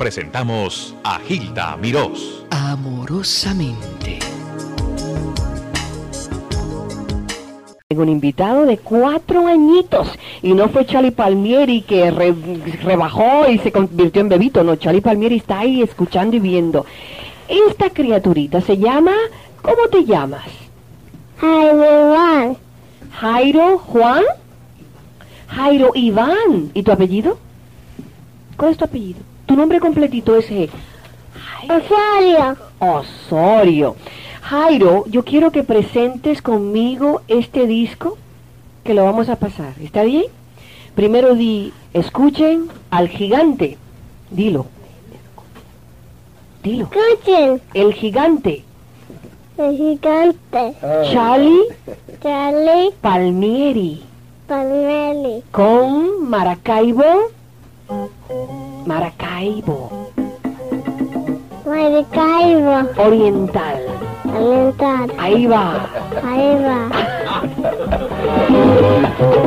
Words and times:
presentamos 0.00 0.94
a 1.04 1.18
Gilda 1.18 1.76
Mirós. 1.76 2.42
Amorosamente. 2.48 4.18
Tengo 7.86 8.02
un 8.02 8.08
invitado 8.08 8.64
de 8.64 8.78
cuatro 8.78 9.46
añitos 9.46 10.08
y 10.40 10.54
no 10.54 10.70
fue 10.70 10.86
Charlie 10.86 11.10
Palmieri 11.10 11.82
que 11.82 12.10
re- 12.10 12.34
rebajó 12.82 13.46
y 13.50 13.58
se 13.58 13.72
convirtió 13.72 14.22
en 14.22 14.30
bebito, 14.30 14.64
no, 14.64 14.76
Charlie 14.76 15.02
Palmieri 15.02 15.36
está 15.36 15.58
ahí 15.58 15.82
escuchando 15.82 16.34
y 16.34 16.38
viendo. 16.38 16.86
Esta 17.46 17.90
criaturita 17.90 18.62
se 18.62 18.78
llama, 18.78 19.12
¿cómo 19.60 19.86
te 19.90 20.06
llamas? 20.06 20.46
Jairo 21.36 22.56
Jairo 23.12 23.78
Juan. 23.80 24.24
Jairo 25.48 25.90
Iván. 25.94 26.70
¿Y 26.72 26.82
tu 26.84 26.90
apellido? 26.90 27.36
¿Cuál 28.56 28.70
es 28.72 28.78
tu 28.78 28.84
apellido? 28.86 29.29
Tu 29.50 29.56
nombre 29.56 29.80
completito 29.80 30.36
es 30.36 30.48
eh, 30.52 30.70
Osorio, 31.68 32.56
Osorio. 32.78 33.96
Jairo, 34.42 35.02
yo 35.08 35.24
quiero 35.24 35.50
que 35.50 35.64
presentes 35.64 36.40
conmigo 36.40 37.22
este 37.26 37.66
disco 37.66 38.16
que 38.84 38.94
lo 38.94 39.02
vamos 39.02 39.28
a 39.28 39.34
pasar. 39.34 39.72
¿Está 39.82 40.04
bien? 40.04 40.26
Primero 40.94 41.34
di, 41.34 41.72
escuchen 41.92 42.68
al 42.92 43.08
gigante. 43.08 43.76
Dilo. 44.30 44.66
Dilo. 46.62 46.88
escuchen, 46.92 47.60
El 47.74 47.92
gigante. 47.92 48.62
el 49.58 49.76
gigante, 49.76 50.76
Charlie 51.12 51.64
Charlie 52.22 52.90
Palmieri. 53.00 54.04
Palmieri, 54.46 55.42
Con 55.50 56.30
Maracaibo. 56.30 57.02
Maracaibo. 58.86 60.10
Maracaibo, 61.66 62.88
Oriental. 62.96 63.78
Oriental, 64.34 65.12
Ahí 65.18 65.46
va. 65.46 65.86
ahí 66.24 66.56
va. 66.64 66.90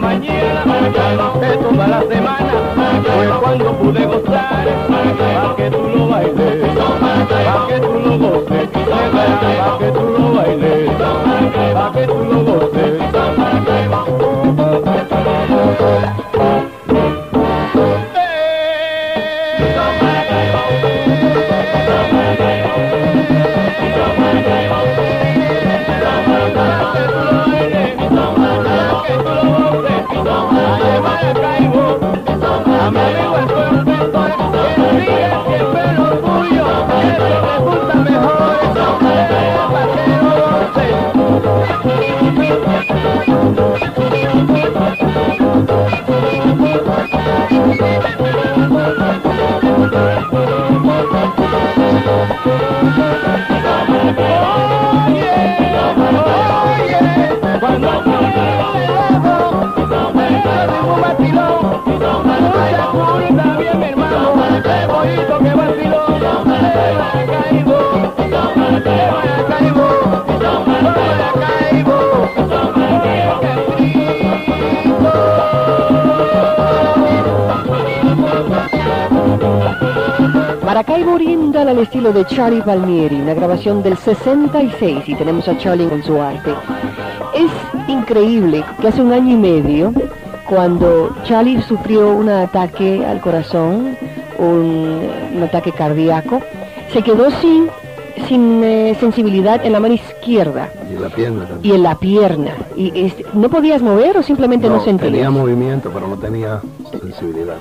mañana, 0.00 0.64
canté 0.64 1.56
toda 1.58 1.86
la 1.86 2.00
semana, 2.02 2.52
fue 3.04 3.40
cuando 3.40 3.72
pude 3.78 4.06
gozar, 4.06 4.66
pa' 4.88 5.56
que 5.56 5.70
tú 5.70 5.88
lo 5.94 6.08
bailes, 6.08 6.74
pa' 6.74 7.66
que 7.68 7.80
tú 7.80 7.92
lo 8.04 8.18
goces, 8.18 8.68
pa' 8.70 9.78
que 9.78 9.90
tú 9.92 10.00
lo 10.00 10.34
bailes, 10.34 10.90
pa' 11.74 11.92
que 11.92 12.06
tú 12.06 12.24
lo 12.24 12.44
goces. 12.44 12.69
Maracaibo 52.60 53.29
Oriental 80.90 81.68
al 81.68 81.78
estilo 81.78 82.12
de 82.12 82.24
Charlie 82.26 82.62
Palmieri, 82.62 83.14
una 83.20 83.32
grabación 83.34 83.80
del 83.82 83.96
66 83.96 85.04
y 85.08 85.14
tenemos 85.14 85.46
a 85.46 85.56
Charlie 85.56 85.86
con 85.88 86.02
su 86.02 86.20
arte. 86.20 86.50
Es 87.32 87.88
increíble 87.88 88.64
que 88.80 88.88
hace 88.88 89.00
un 89.00 89.12
año 89.12 89.34
y 89.34 89.36
medio, 89.36 89.92
cuando 90.48 91.14
Charlie 91.24 91.62
sufrió 91.62 92.10
un 92.12 92.28
ataque 92.28 93.06
al 93.06 93.20
corazón, 93.20 93.96
un, 94.38 95.08
un 95.36 95.42
ataque 95.44 95.70
cardíaco, 95.70 96.40
se 96.92 97.02
quedó 97.02 97.30
sin, 97.40 97.68
sin 98.26 98.62
eh, 98.64 98.96
sensibilidad 98.98 99.64
en 99.64 99.72
la 99.72 99.78
mano 99.80 99.94
izquierda 99.94 100.70
Y 100.92 100.98
la 101.00 101.08
pierna 101.08 101.44
y 101.44 101.46
también. 101.46 101.74
en 101.76 101.82
la 101.84 101.94
pierna. 101.94 102.52
Y 102.76 103.12
¿No 103.32 103.48
podías 103.48 103.80
mover 103.80 104.16
o 104.18 104.22
simplemente 104.24 104.68
no, 104.68 104.82
sentías? 104.82 105.12
tenía 105.12 105.30
movimiento, 105.30 105.90
pero 105.94 106.08
no 106.08 106.16
tenía 106.16 106.60
sensibilidad. 107.00 107.56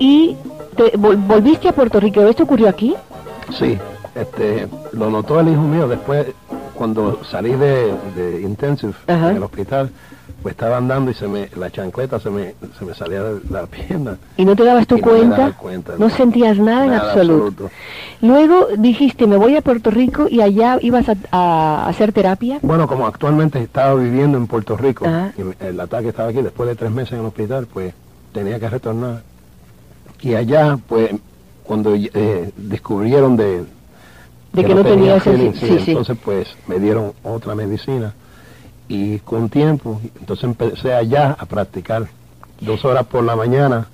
Y 0.00 0.36
te, 0.76 0.92
vol- 0.98 1.16
volviste 1.26 1.68
a 1.68 1.72
Puerto 1.72 2.00
Rico. 2.00 2.22
¿Esto 2.22 2.44
ocurrió 2.44 2.68
aquí? 2.68 2.94
Sí, 3.58 3.78
este, 4.14 4.68
lo 4.92 5.10
notó 5.10 5.40
el 5.40 5.48
hijo 5.48 5.62
mío 5.62 5.88
después, 5.88 6.26
cuando 6.74 7.20
salí 7.24 7.52
de, 7.52 7.94
de 8.16 8.42
intensive 8.42 8.94
Ajá. 9.06 9.30
en 9.30 9.36
el 9.36 9.42
hospital, 9.42 9.90
pues 10.42 10.52
estaba 10.54 10.78
andando 10.78 11.10
y 11.10 11.14
se 11.14 11.28
me, 11.28 11.48
la 11.56 11.70
chancleta 11.70 12.18
se 12.18 12.28
me, 12.28 12.54
se 12.76 12.84
me 12.84 12.94
salía 12.94 13.22
de 13.22 13.40
la 13.50 13.66
pierna. 13.66 14.16
¿Y 14.36 14.44
no 14.44 14.56
te 14.56 14.64
dabas 14.64 14.86
tu 14.88 14.96
Y 14.96 15.00
no 15.00 15.06
me 15.06 15.18
cuenta? 15.18 15.52
cuenta, 15.52 15.92
no 15.98 16.10
sentías 16.10 16.58
nada, 16.58 16.86
en 16.86 16.94
absoluto. 16.94 17.46
absoluto. 17.64 17.70
Luego 18.22 18.66
dijiste, 18.76 19.26
me 19.28 19.36
voy 19.36 19.56
a 19.56 19.60
Puerto 19.62 19.90
Rico 19.92 20.26
y 20.28 20.40
allá 20.40 20.78
ibas 20.80 21.06
a, 21.08 21.14
a 21.30 21.86
hacer 21.88 22.12
terapia. 22.12 22.58
Bueno, 22.62 22.88
como 22.88 23.06
actualmente 23.06 23.60
estaba 23.62 23.94
viviendo 23.94 24.36
en 24.36 24.46
Puerto 24.48 24.76
Rico, 24.76 25.06
y 25.38 25.64
el 25.64 25.78
ataque 25.78 26.08
estaba 26.08 26.30
aquí, 26.30 26.42
después 26.42 26.68
de 26.68 26.74
tres 26.74 26.90
meses 26.90 27.12
en 27.12 27.20
el 27.20 27.26
hospital, 27.26 27.68
pues 27.72 27.94
tenía 28.32 28.58
que 28.58 28.68
retornar. 28.68 29.22
Y 30.22 30.34
allá, 30.34 30.78
pues, 30.88 31.10
cuando 31.64 31.94
eh, 31.94 32.50
descubrieron 32.56 33.36
de, 33.36 33.64
De 34.52 34.64
que 34.64 34.74
no 34.74 34.82
tenía 34.84 35.16
ese- 35.16 35.52
sí, 35.54 35.78
sí. 35.84 35.90
entonces 35.92 36.16
pues 36.22 36.48
me 36.66 36.78
dieron 36.78 37.12
otra 37.24 37.54
medicina 37.54 38.12
y 38.88 39.18
con 39.20 39.48
tiempo, 39.48 40.00
entonces 40.20 40.44
empecé 40.44 40.92
allá 40.92 41.36
a 41.38 41.46
practicar 41.46 42.06
dos 42.60 42.84
horas 42.84 43.06
por 43.06 43.24
la 43.24 43.34
mañana, 43.36 43.86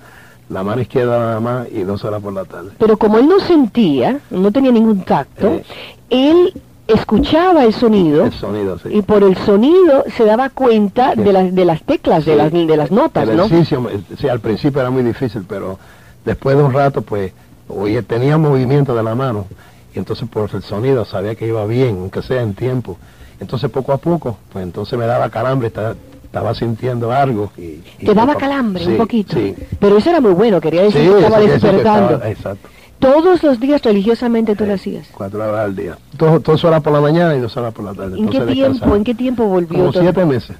la 0.49 0.63
mano 0.63 0.81
izquierda 0.81 1.17
nada 1.19 1.39
más 1.39 1.67
y 1.71 1.83
dos 1.83 2.03
horas 2.03 2.21
por 2.21 2.33
la 2.33 2.43
tarde. 2.45 2.71
Pero 2.77 2.97
como 2.97 3.17
él 3.19 3.27
no 3.27 3.39
sentía, 3.39 4.19
no 4.31 4.51
tenía 4.51 4.71
ningún 4.71 5.01
tacto, 5.03 5.47
Eh. 5.47 5.63
él 6.09 6.53
escuchaba 6.87 7.63
el 7.65 7.73
sonido 7.73 8.25
El 8.25 8.33
sonido, 8.33 8.79
sí. 8.79 8.89
y 8.91 9.01
por 9.03 9.23
el 9.23 9.37
sonido 9.37 10.03
se 10.17 10.25
daba 10.25 10.49
cuenta 10.49 11.15
de 11.15 11.31
las 11.31 11.53
de 11.55 11.63
las 11.65 11.83
teclas, 11.83 12.25
de 12.25 12.35
las 12.35 12.51
de 12.51 12.75
las 12.77 12.91
notas, 12.91 13.29
el 13.29 13.37
¿no? 13.37 13.45
ejercicio, 13.45 13.87
sí, 14.19 14.27
al 14.27 14.39
principio 14.39 14.81
era 14.81 14.89
muy 14.89 15.03
difícil, 15.03 15.45
pero 15.47 15.77
después 16.25 16.57
de 16.57 16.63
un 16.63 16.73
rato, 16.73 17.01
pues, 17.01 17.31
oye, 17.67 18.01
tenía 18.03 18.37
movimiento 18.37 18.95
de 18.95 19.03
la 19.03 19.15
mano, 19.15 19.45
y 19.93 19.99
entonces 19.99 20.27
por 20.29 20.49
el 20.53 20.61
sonido 20.63 21.05
sabía 21.05 21.35
que 21.35 21.47
iba 21.47 21.65
bien, 21.65 21.97
aunque 21.99 22.21
sea 22.21 22.41
en 22.41 22.53
tiempo. 22.53 22.97
Entonces 23.39 23.69
poco 23.69 23.93
a 23.93 23.97
poco, 23.97 24.37
pues 24.51 24.63
entonces 24.63 24.97
me 24.99 25.05
daba 25.05 25.29
calambre, 25.29 25.67
estaba, 25.69 25.95
estaba 26.23 26.53
sintiendo 26.53 27.11
algo. 27.11 27.51
Y, 27.57 27.81
y 27.99 28.05
Te 28.05 28.13
daba 28.13 28.35
calambre 28.35 28.83
sí, 28.83 28.91
un 28.91 28.97
poquito. 28.97 29.35
Sí, 29.37 29.55
Pero 29.79 29.97
eso 29.97 30.09
era 30.09 30.19
muy 30.21 30.33
bueno, 30.33 30.59
quería 30.59 30.81
decir 30.83 31.01
sí, 31.03 31.09
que 31.09 31.17
estaba 31.19 31.39
que 31.39 31.47
despertando. 31.51 32.09
estaba- 32.15 32.29
exacto. 32.29 32.69
Todos 32.99 33.41
los 33.43 33.61
días 33.61 33.81
religiosamente 33.81 34.57
tú 34.57 34.65
lo 34.65 34.73
hacías. 34.73 35.07
Cuatro 35.13 35.39
horas 35.41 35.61
al 35.67 35.73
día. 35.75 35.97
Dos, 36.17 36.43
dos 36.43 36.63
horas 36.65 36.81
por 36.81 36.91
la 36.91 36.99
mañana 36.99 37.33
y 37.33 37.39
dos 37.39 37.55
horas 37.55 37.73
por 37.73 37.85
la 37.85 37.93
tarde. 37.93 38.17
¿En 38.19 38.25
qué 38.27 38.39
tiempo, 38.41 38.53
descansaba. 38.53 38.97
en 38.97 39.03
qué 39.05 39.15
tiempo 39.15 39.45
volvió 39.45 39.79
Como 39.79 39.91
todo? 39.93 40.01
siete 40.01 40.25
meses. 40.25 40.57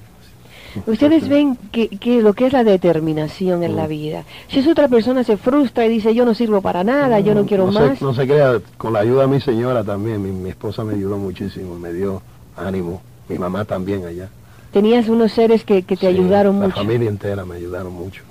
Ustedes 0.86 1.28
ven 1.28 1.56
que, 1.72 1.88
que 1.88 2.22
lo 2.22 2.32
que 2.32 2.46
es 2.46 2.52
la 2.52 2.64
determinación 2.64 3.62
en 3.62 3.76
la 3.76 3.84
Mm. 3.86 3.88
vida. 3.88 4.24
Si 4.48 4.60
es 4.60 4.66
otra 4.68 4.88
persona 4.88 5.24
se 5.24 5.36
frustra 5.36 5.84
y 5.86 5.88
dice 5.88 6.14
yo 6.14 6.24
no 6.24 6.34
sirvo 6.34 6.60
para 6.62 6.84
nada, 6.84 7.20
yo 7.20 7.34
no 7.34 7.44
quiero 7.46 7.66
no 7.66 7.72
más. 7.72 7.98
Se, 7.98 8.04
no 8.04 8.14
se 8.14 8.26
crea, 8.26 8.60
con 8.76 8.92
la 8.92 9.00
ayuda 9.00 9.22
de 9.22 9.28
mi 9.28 9.40
señora 9.40 9.82
también, 9.84 10.22
mi, 10.22 10.30
mi 10.30 10.50
esposa 10.50 10.84
me 10.84 10.94
ayudó 10.94 11.16
muchísimo, 11.18 11.78
me 11.78 11.92
dio 11.92 12.22
ánimo, 12.56 13.00
mi 13.28 13.38
mamá 13.38 13.64
también 13.64 14.04
allá. 14.06 14.28
Tenías 14.72 15.08
unos 15.08 15.32
seres 15.32 15.64
que, 15.64 15.82
que 15.82 15.96
te 15.96 16.02
Sí, 16.02 16.06
ayudaron 16.06 16.60
la 16.60 16.66
mucho. 16.66 16.76
familia 16.78 17.08
entera 17.08 17.44
me 17.44 17.56
ayudaron 17.56 17.92
mucho. 17.92 18.22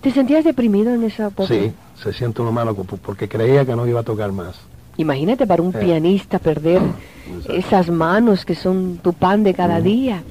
¿Te 0.00 0.10
sentías 0.10 0.44
deprimido 0.44 0.92
en 0.94 1.02
esa 1.04 1.28
época? 1.28 1.48
Sí, 1.48 1.72
se 2.00 2.12
siente 2.12 2.42
uno 2.42 2.52
malo 2.52 2.74
por- 2.74 2.98
porque 2.98 3.28
creía 3.28 3.64
que 3.64 3.74
no 3.74 3.86
iba 3.86 4.00
a 4.00 4.02
tocar 4.04 4.30
más. 4.32 4.56
Imagínate 4.96 5.46
para 5.46 5.62
un 5.62 5.74
Eh. 5.74 5.78
pianista 5.80 6.38
perder 6.38 6.82
Exacto. 7.28 7.52
esas 7.52 7.88
manos 7.90 8.44
que 8.44 8.54
son 8.54 8.98
tu 9.02 9.12
pan 9.12 9.42
de 9.42 9.54
cada 9.54 9.80
día. 9.80 10.22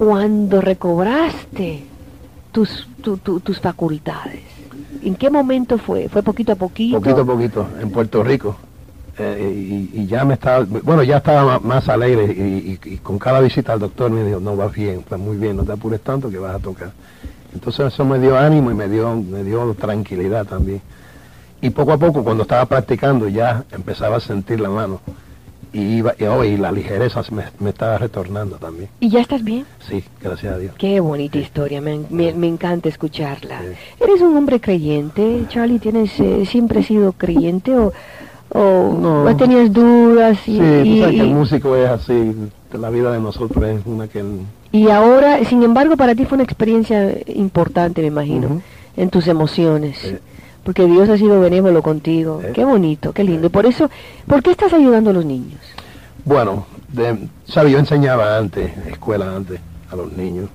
Cuando 0.00 0.62
recobraste 0.62 1.84
tus, 2.52 2.88
tu- 3.02 3.18
tu- 3.18 3.40
tus 3.40 3.60
facultades, 3.60 4.40
¿en 5.02 5.14
qué 5.14 5.28
momento 5.28 5.76
fue? 5.76 6.08
¿Fue 6.08 6.22
poquito 6.22 6.52
a 6.52 6.54
poquito? 6.54 6.96
Poquito 6.96 7.20
a 7.20 7.24
poquito, 7.26 7.66
en 7.78 7.90
Puerto 7.90 8.22
Rico. 8.24 8.56
Eh, 9.18 9.90
y, 9.92 10.06
ya 10.06 10.24
me 10.24 10.32
estaba, 10.32 10.64
bueno, 10.64 11.02
ya 11.02 11.18
estaba 11.18 11.58
más 11.58 11.86
alegre 11.90 12.24
y, 12.32 12.78
con 13.02 13.18
cada 13.18 13.40
visita 13.40 13.74
al 13.74 13.80
doctor 13.80 14.10
me 14.10 14.24
dijo, 14.24 14.40
no, 14.40 14.56
vas 14.56 14.72
bien, 14.72 15.04
vas 15.10 15.20
muy 15.20 15.36
bien, 15.36 15.58
no 15.58 15.64
te 15.64 15.72
apures 15.72 16.00
tanto 16.00 16.30
que 16.30 16.38
vas 16.38 16.54
a 16.56 16.58
tocar. 16.60 16.92
Entonces 17.52 17.92
eso 17.92 18.02
me 18.06 18.18
dio 18.18 18.38
ánimo 18.38 18.70
y 18.70 18.74
me 18.74 18.88
dio, 18.88 19.14
me 19.16 19.44
dio 19.44 19.74
tranquilidad 19.74 20.46
también. 20.46 20.80
Y 21.60 21.68
poco 21.68 21.92
a 21.92 21.98
poco, 21.98 22.24
cuando 22.24 22.44
estaba 22.44 22.64
practicando, 22.64 23.28
ya 23.28 23.64
empezaba 23.70 24.16
a 24.16 24.20
sentir 24.20 24.60
la 24.60 24.70
mano. 24.70 25.02
Y, 25.72 25.80
iba, 25.98 26.14
y, 26.18 26.24
oh, 26.24 26.42
y 26.44 26.56
la 26.56 26.72
ligereza 26.72 27.22
me, 27.30 27.44
me 27.60 27.70
estaba 27.70 27.96
retornando 27.98 28.56
también. 28.56 28.88
¿Y 28.98 29.08
ya 29.08 29.20
estás 29.20 29.44
bien? 29.44 29.64
Sí, 29.88 30.02
gracias 30.20 30.54
a 30.54 30.58
Dios. 30.58 30.74
Qué 30.76 30.98
bonita 31.00 31.38
historia, 31.38 31.80
me, 31.80 32.00
me- 32.10 32.32
me 32.34 32.48
encanta 32.48 32.88
escucharla. 32.88 33.60
Sí. 33.60 33.66
¿Eres 34.04 34.20
un 34.20 34.36
hombre 34.36 34.60
creyente, 34.60 35.44
Charlie? 35.48 35.78
¿Tienes 35.78 36.18
eh, 36.18 36.44
siempre 36.46 36.82
sido 36.82 37.12
creyente 37.12 37.76
o, 37.76 37.92
o, 38.52 38.98
No. 39.00 39.36
tenías 39.36 39.72
dudas? 39.72 40.38
Y, 40.48 40.54
Sí, 40.54 40.58
tú 40.58 40.84
y- 40.84 41.00
sabes 41.02 41.14
que 41.14 41.20
el 41.20 41.30
músico 41.34 41.76
es 41.76 41.88
así, 41.88 42.34
la 42.72 42.90
vida 42.90 43.12
de 43.12 43.20
nosotros 43.20 43.62
es 43.64 43.80
una 43.86 44.08
que... 44.08 44.24
y 44.72 44.88
ahora, 44.88 45.44
sin 45.44 45.62
embargo, 45.62 45.96
para 45.96 46.14
ti 46.16 46.24
fue 46.24 46.34
una 46.36 46.44
experiencia 46.44 47.16
importante, 47.26 48.00
me 48.00 48.08
imagino, 48.08 48.46
Ujú. 48.48 48.62
en 48.96 49.08
tus 49.10 49.28
emociones. 49.28 49.98
Sí. 49.98 50.16
Porque 50.64 50.84
Dios 50.86 51.08
ha 51.08 51.16
sido 51.16 51.40
benévolo 51.40 51.82
contigo. 51.82 52.40
Sí. 52.44 52.52
Qué 52.52 52.64
bonito, 52.64 53.12
qué 53.12 53.24
lindo. 53.24 53.46
Y 53.46 53.50
por 53.50 53.66
eso, 53.66 53.90
¿por 54.26 54.42
qué 54.42 54.50
estás 54.50 54.72
ayudando 54.72 55.10
a 55.10 55.12
los 55.12 55.24
niños? 55.24 55.60
Bueno, 56.24 56.66
de, 56.92 57.28
sabe, 57.46 57.70
yo 57.70 57.78
enseñaba 57.78 58.36
antes, 58.36 58.70
escuela 58.86 59.34
antes, 59.34 59.60
a 59.90 59.96
los 59.96 60.12
niños. 60.12 60.48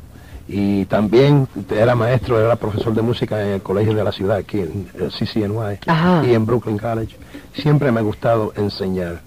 Y 0.47 0.85
también 0.85 1.47
era 1.75 1.95
maestro, 1.95 2.39
era 2.39 2.55
profesor 2.55 2.93
de 2.93 3.01
música 3.01 3.41
en 3.41 3.53
el 3.53 3.61
colegio 3.63 3.95
de 3.95 4.03
la 4.03 4.11
ciudad, 4.11 4.37
aquí 4.37 4.59
en 4.59 4.87
el 4.93 5.09
CCNY 5.11 5.79
Ajá. 5.87 6.23
y 6.23 6.35
en 6.35 6.45
Brooklyn 6.45 6.77
College. 6.77 7.15
Siempre 7.55 7.91
me 7.91 8.01
ha 8.01 8.03
gustado 8.03 8.53
enseñar, 8.55 9.21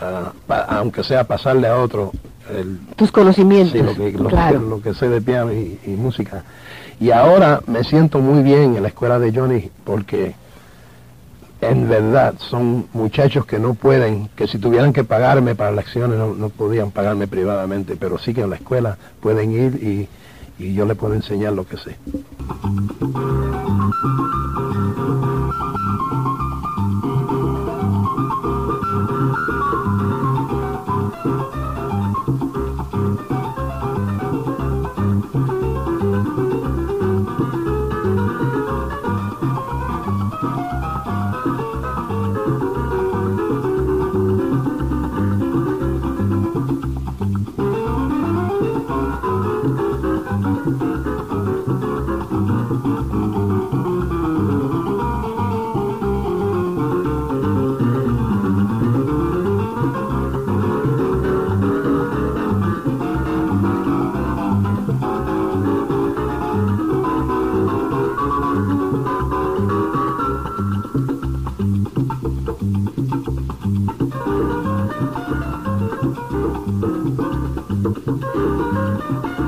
ah, 0.00 0.32
pa- 0.48 0.64
aunque 0.64 1.04
sea 1.04 1.22
pasarle 1.22 1.68
a 1.68 1.76
otro 1.76 2.10
el, 2.50 2.78
Tus 2.96 3.12
conocimientos. 3.12 3.72
Sí, 3.72 3.82
lo 3.82 3.94
que, 3.94 4.12
lo, 4.12 4.28
claro. 4.28 4.60
que, 4.60 4.66
lo 4.66 4.82
que 4.82 4.94
sé 4.94 5.08
de 5.08 5.20
piano 5.20 5.52
y, 5.52 5.78
y 5.86 5.90
música. 5.90 6.44
Y 7.00 7.10
ahora 7.10 7.62
me 7.66 7.84
siento 7.84 8.18
muy 8.18 8.42
bien 8.42 8.76
en 8.76 8.82
la 8.82 8.88
escuela 8.88 9.18
de 9.18 9.32
Johnny 9.32 9.70
porque 9.84 10.34
en 11.60 11.88
verdad 11.88 12.34
son 12.38 12.86
muchachos 12.92 13.44
que 13.46 13.58
no 13.58 13.74
pueden, 13.74 14.28
que 14.36 14.46
si 14.46 14.58
tuvieran 14.58 14.92
que 14.92 15.04
pagarme 15.04 15.54
para 15.54 15.72
lecciones 15.72 16.18
no, 16.18 16.34
no 16.34 16.48
podían 16.50 16.90
pagarme 16.90 17.26
privadamente, 17.26 17.96
pero 17.96 18.18
sí 18.18 18.32
que 18.32 18.42
en 18.42 18.50
la 18.50 18.56
escuela 18.56 18.96
pueden 19.20 19.52
ir 19.52 19.74
y, 19.82 20.08
y 20.62 20.74
yo 20.74 20.86
les 20.86 20.96
puedo 20.96 21.14
enseñar 21.14 21.52
lo 21.52 21.66
que 21.66 21.76
sé. 21.76 21.96
Thank 76.00 76.16
you. 79.38 79.47